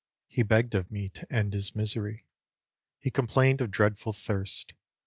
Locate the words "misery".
1.75-2.25